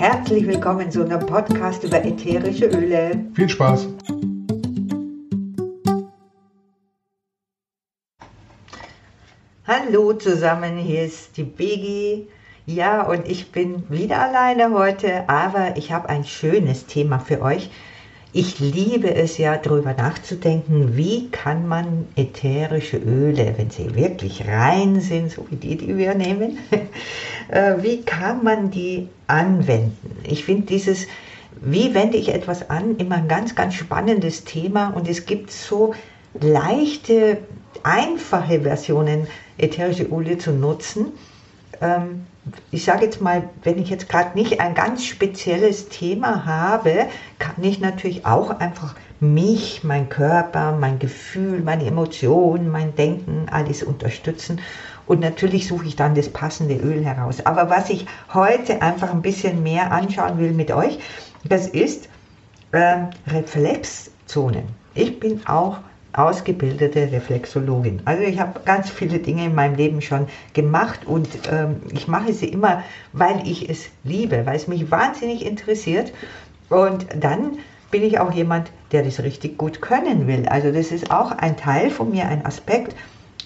[0.00, 3.22] Herzlich willkommen zu einem Podcast über ätherische Öle.
[3.34, 3.86] Viel Spaß!
[9.66, 12.28] Hallo zusammen, hier ist die Begi.
[12.64, 17.68] Ja, und ich bin wieder alleine heute, aber ich habe ein schönes Thema für euch.
[18.32, 25.00] Ich liebe es ja, darüber nachzudenken, wie kann man ätherische Öle, wenn sie wirklich rein
[25.00, 26.58] sind, so wie die, die wir nehmen,
[27.48, 30.16] äh, wie kann man die anwenden?
[30.22, 31.08] Ich finde dieses,
[31.60, 35.94] wie wende ich etwas an, immer ein ganz, ganz spannendes Thema und es gibt so
[36.40, 37.38] leichte,
[37.82, 39.26] einfache Versionen,
[39.58, 41.06] ätherische Öle zu nutzen.
[41.80, 42.26] Ähm,
[42.70, 47.06] ich sage jetzt mal, wenn ich jetzt gerade nicht ein ganz spezielles Thema habe,
[47.38, 53.82] kann ich natürlich auch einfach mich, mein Körper, mein Gefühl, meine Emotionen, mein Denken, alles
[53.82, 54.60] unterstützen.
[55.06, 57.44] Und natürlich suche ich dann das passende Öl heraus.
[57.44, 60.98] Aber was ich heute einfach ein bisschen mehr anschauen will mit euch,
[61.44, 62.08] das ist
[62.72, 64.64] äh, Reflexzonen.
[64.94, 65.78] Ich bin auch
[66.12, 68.02] ausgebildete Reflexologin.
[68.04, 72.32] Also ich habe ganz viele Dinge in meinem Leben schon gemacht und ähm, ich mache
[72.32, 76.12] sie immer, weil ich es liebe, weil es mich wahnsinnig interessiert.
[76.68, 77.58] Und dann
[77.90, 80.46] bin ich auch jemand, der das richtig gut können will.
[80.48, 82.94] Also das ist auch ein Teil von mir, ein Aspekt.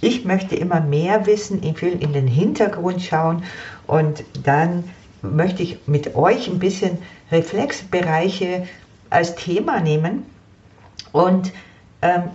[0.00, 3.42] Ich möchte immer mehr wissen, ich will in den Hintergrund schauen
[3.86, 4.84] und dann
[5.22, 6.98] möchte ich mit euch ein bisschen
[7.32, 8.66] Reflexbereiche
[9.08, 10.26] als Thema nehmen
[11.12, 11.52] und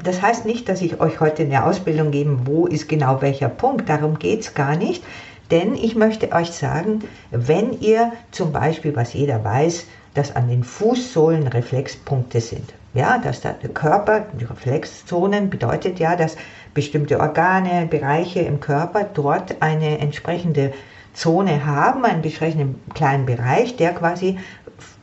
[0.03, 3.87] das heißt nicht, dass ich euch heute eine Ausbildung gebe, wo ist genau welcher Punkt.
[3.87, 5.03] Darum geht es gar nicht.
[5.51, 10.63] Denn ich möchte euch sagen, wenn ihr zum Beispiel, was jeder weiß, dass an den
[10.63, 12.73] Fußsohlen Reflexpunkte sind.
[12.93, 16.35] Ja, dass der Körper, die Reflexzonen bedeutet ja, dass
[16.73, 20.73] bestimmte Organe, Bereiche im Körper dort eine entsprechende
[21.13, 24.39] Zone haben, einen beschränkten kleinen Bereich, der quasi,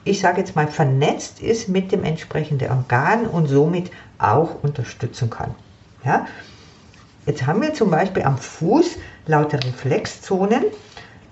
[0.02, 5.54] ich sage jetzt mal, vernetzt ist mit dem entsprechenden Organ und somit auch unterstützen kann.
[6.04, 6.26] Ja?
[7.26, 8.96] Jetzt haben wir zum Beispiel am Fuß
[9.26, 10.64] lauter Reflexzonen,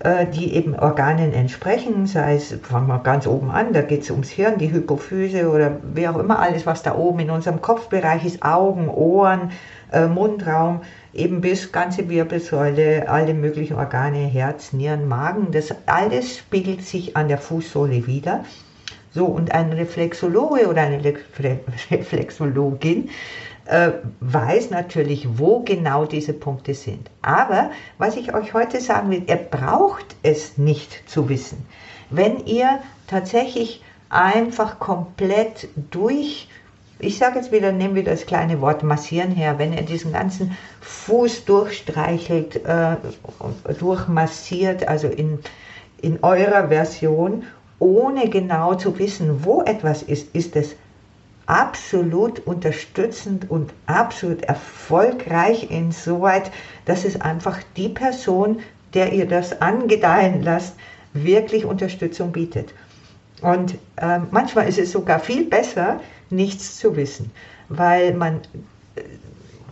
[0.01, 4.11] äh, die eben Organen entsprechen, sei es, fangen wir ganz oben an, da geht es
[4.11, 8.25] ums Hirn, die Hypophyse oder wie auch immer, alles, was da oben in unserem Kopfbereich
[8.25, 9.53] ist, Augen, Ohren,
[9.93, 10.81] äh, Mundraum,
[11.13, 17.29] eben bis ganze Wirbelsäule, alle möglichen Organe, Herz, Nieren, Magen, das alles spiegelt sich an
[17.29, 18.45] der Fußsohle wieder.
[19.15, 21.01] So, und ein Reflexologe oder eine
[21.91, 23.11] Reflexologin
[23.67, 27.11] äh, weiß natürlich, wo genau diese Punkte sind.
[27.23, 31.65] Aber was ich euch heute sagen will, ihr braucht es nicht zu wissen.
[32.11, 36.49] Wenn ihr tatsächlich einfach komplett durch,
[36.99, 40.57] ich sage jetzt wieder, nehmen wir das kleine Wort massieren her, wenn ihr diesen ganzen
[40.81, 42.97] Fuß durchstreichelt, äh,
[43.79, 45.39] durchmassiert, also in,
[46.03, 47.45] in eurer Version
[47.79, 50.77] ohne genau zu wissen, wo etwas ist, ist es
[51.47, 56.51] absolut unterstützend und absolut erfolgreich insoweit,
[56.87, 58.61] dass es einfach die Person,
[58.95, 60.75] der ihr das angedeihen lasst,
[61.13, 62.73] wirklich Unterstützung bietet.
[63.43, 67.31] Und äh, manchmal ist es sogar viel besser, nichts zu wissen,
[67.69, 68.41] weil man,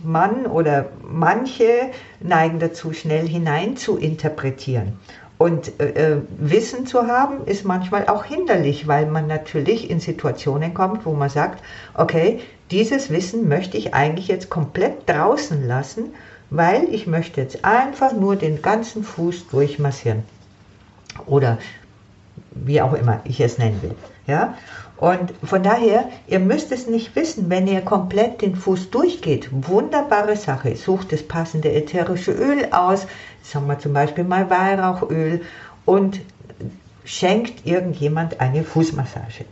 [0.03, 4.99] man oder manche neigen dazu, schnell hinein zu interpretieren.
[5.43, 10.73] Und äh, äh, Wissen zu haben ist manchmal auch hinderlich, weil man natürlich in Situationen
[10.73, 11.61] kommt, wo man sagt,
[11.95, 12.39] okay,
[12.71, 16.13] dieses Wissen möchte ich eigentlich jetzt komplett draußen lassen,
[16.49, 20.23] weil ich möchte jetzt einfach nur den ganzen Fuß durchmassieren.
[21.25, 21.57] Oder
[22.55, 23.95] wie auch immer ich es nennen will.
[24.27, 24.55] Ja?
[24.97, 29.49] Und von daher, ihr müsst es nicht wissen, wenn ihr komplett den Fuß durchgeht.
[29.51, 30.75] Wunderbare Sache.
[30.75, 33.07] Sucht das passende ätherische Öl aus,
[33.41, 35.41] sagen wir zum Beispiel mal Weihrauchöl
[35.85, 36.21] und
[37.03, 39.45] schenkt irgendjemand eine Fußmassage.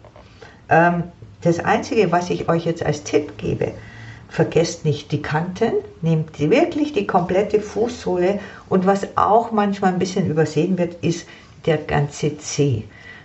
[0.69, 1.03] Ähm,
[1.41, 3.73] das Einzige, was ich euch jetzt als Tipp gebe,
[4.29, 10.27] vergesst nicht die Kanten, nehmt wirklich die komplette Fußsohle und was auch manchmal ein bisschen
[10.27, 11.27] übersehen wird, ist
[11.65, 12.83] der ganze Zeh.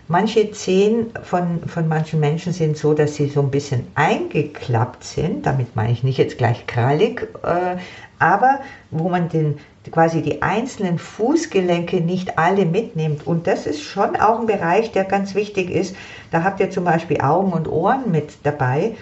[0.08, 5.44] Manche Zehen von, von manchen Menschen sind so, dass sie so ein bisschen eingeklappt sind.
[5.46, 7.76] Damit meine ich nicht jetzt gleich krallig, äh,
[8.20, 8.60] aber
[8.92, 9.58] wo man den,
[9.90, 13.26] quasi die einzelnen Fußgelenke nicht alle mitnimmt.
[13.26, 15.96] Und das ist schon auch ein Bereich, der ganz wichtig ist.
[16.30, 18.94] Da habt ihr zum Beispiel Augen und Ohren mit dabei.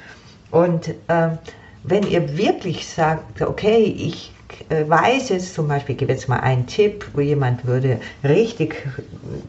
[0.50, 1.36] Und äh,
[1.82, 4.32] wenn ihr wirklich sagt, okay, ich
[4.68, 8.86] weiß es, zum Beispiel, ich gebe jetzt mal einen Tipp, wo jemand würde richtig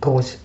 [0.01, 0.39] groß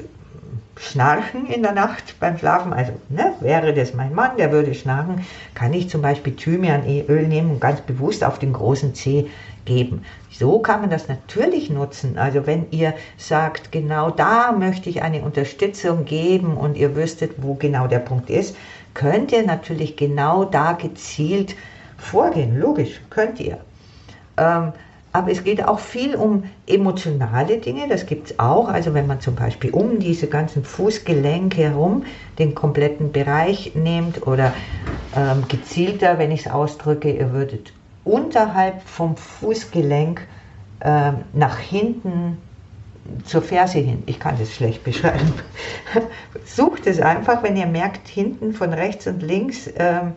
[0.80, 5.24] schnarchen in der Nacht beim Schlafen, also ne, wäre das mein Mann, der würde schnarchen,
[5.54, 9.28] kann ich zum Beispiel Thymianöl nehmen und ganz bewusst auf den großen Zeh
[9.66, 10.04] geben.
[10.30, 12.16] So kann man das natürlich nutzen.
[12.16, 17.54] Also wenn ihr sagt, genau da möchte ich eine Unterstützung geben und ihr wüsstet, wo
[17.54, 18.56] genau der Punkt ist,
[18.94, 21.56] könnt ihr natürlich genau da gezielt
[21.98, 22.58] vorgehen.
[22.58, 23.58] Logisch, könnt ihr.
[24.40, 24.72] Ähm,
[25.12, 28.68] aber es geht auch viel um emotionale Dinge, das gibt es auch.
[28.68, 32.04] Also wenn man zum Beispiel um diese ganzen Fußgelenke herum
[32.38, 34.52] den kompletten Bereich nimmt oder
[35.16, 37.72] ähm, gezielter, wenn ich es ausdrücke, ihr würdet
[38.04, 40.26] unterhalb vom Fußgelenk
[40.82, 42.38] ähm, nach hinten
[43.24, 44.04] zur Ferse hin.
[44.06, 45.32] Ich kann das schlecht beschreiben.
[46.44, 50.12] Sucht es einfach, wenn ihr merkt, hinten von rechts und links ähm,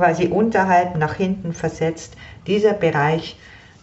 [0.00, 2.16] quasi unterhalb nach hinten versetzt,
[2.46, 3.36] dieser Bereich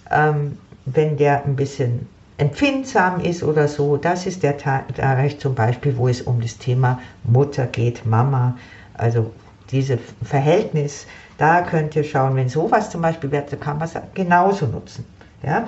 [0.10, 4.56] ähm, wenn der ein bisschen empfindsam ist oder so, das ist der
[4.96, 8.58] Bereich zum Beispiel, wo es um das Thema Mutter geht, Mama,
[8.96, 9.32] also
[9.70, 11.06] dieses Verhältnis,
[11.38, 15.06] da könnt ihr schauen, wenn sowas zum Beispiel wird, kann man es genauso nutzen.
[15.44, 15.68] Ja?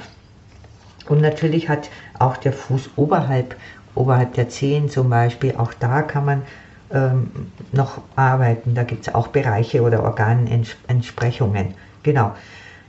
[1.07, 3.56] Und natürlich hat auch der Fuß oberhalb,
[3.94, 6.42] oberhalb der Zehen zum Beispiel, auch da kann man
[6.91, 8.75] ähm, noch arbeiten.
[8.75, 11.74] Da gibt es auch Bereiche oder Organentsprechungen.
[12.03, 12.33] Genau.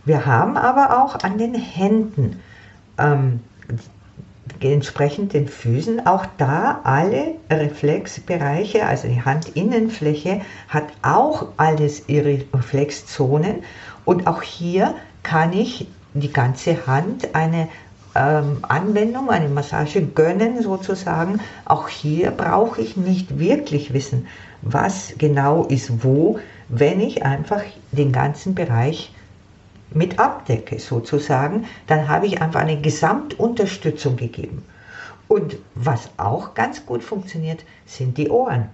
[0.05, 2.41] Wir haben aber auch an den Händen,
[2.99, 3.41] ähm,
[4.61, 13.63] entsprechend den Füßen, auch da alle Reflexbereiche, also die Handinnenfläche hat auch alles ihre Reflexzonen
[14.05, 17.69] und auch hier kann ich die ganze Hand eine
[18.15, 21.41] ähm, Anwendung, eine Massage gönnen sozusagen.
[21.65, 24.27] Auch hier brauche ich nicht wirklich wissen,
[24.63, 27.63] was genau ist wo, wenn ich einfach
[27.93, 29.13] den ganzen Bereich
[29.93, 34.65] mit abdecke sozusagen, dann habe ich einfach eine Gesamtunterstützung gegeben.
[35.27, 38.69] Und was auch ganz gut funktioniert, sind die Ohren.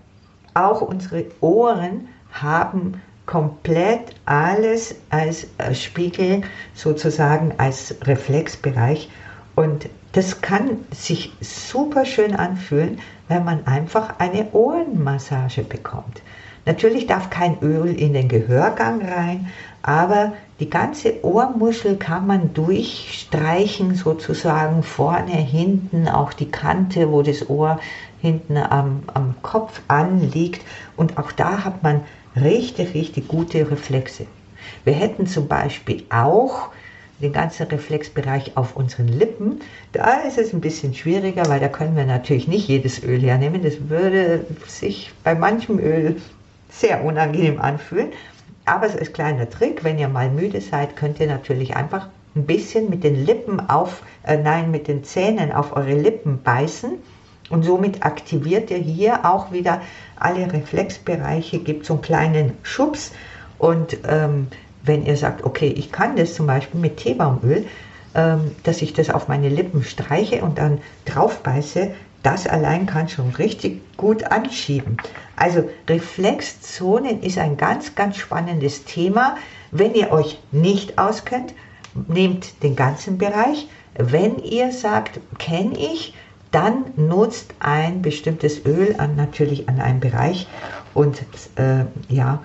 [0.54, 6.42] Auch unsere Ohren haben komplett alles als äh, Spiegel
[6.74, 9.10] sozusagen als Reflexbereich
[9.56, 16.22] und das kann sich super schön anfühlen, wenn man einfach eine Ohrenmassage bekommt.
[16.64, 19.48] Natürlich darf kein Öl in den Gehörgang rein,
[19.82, 27.48] aber die ganze Ohrmuschel kann man durchstreichen, sozusagen vorne, hinten, auch die Kante, wo das
[27.48, 27.78] Ohr
[28.20, 30.64] hinten am, am Kopf anliegt.
[30.96, 32.00] Und auch da hat man
[32.34, 34.26] richtig, richtig gute Reflexe.
[34.84, 36.70] Wir hätten zum Beispiel auch
[37.20, 39.60] den ganzen Reflexbereich auf unseren Lippen.
[39.92, 43.62] Da ist es ein bisschen schwieriger, weil da können wir natürlich nicht jedes Öl hernehmen.
[43.62, 46.16] Das würde sich bei manchem Öl
[46.68, 48.12] sehr unangenehm anfühlen.
[48.66, 52.44] Aber so als kleiner Trick, wenn ihr mal müde seid, könnt ihr natürlich einfach ein
[52.44, 56.98] bisschen mit den Lippen auf, äh, nein, mit den Zähnen auf eure Lippen beißen.
[57.48, 59.80] Und somit aktiviert ihr hier auch wieder
[60.16, 63.12] alle Reflexbereiche, gibt so einen kleinen Schubs.
[63.58, 64.48] Und ähm,
[64.86, 67.66] wenn ihr sagt, okay, ich kann das zum Beispiel mit Teebaumöl,
[68.14, 71.90] ähm, dass ich das auf meine Lippen streiche und dann drauf beiße,
[72.22, 74.96] das allein kann schon richtig gut anschieben.
[75.36, 79.36] Also Reflexzonen ist ein ganz, ganz spannendes Thema.
[79.70, 81.54] Wenn ihr euch nicht auskennt,
[82.08, 83.68] nehmt den ganzen Bereich.
[83.94, 86.14] Wenn ihr sagt, kenne ich,
[86.50, 90.46] dann nutzt ein bestimmtes Öl an, natürlich an einem Bereich
[90.94, 91.22] und
[91.56, 92.42] äh, ja,